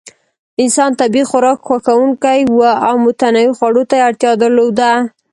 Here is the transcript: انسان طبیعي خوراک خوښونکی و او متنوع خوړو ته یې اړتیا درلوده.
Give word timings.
انسان 0.61 0.91
طبیعي 1.01 1.25
خوراک 1.31 1.57
خوښونکی 1.67 2.39
و 2.57 2.59
او 2.87 2.95
متنوع 3.05 3.53
خوړو 3.57 3.83
ته 3.89 3.95
یې 3.99 4.05
اړتیا 4.09 4.31
درلوده. 4.41 4.91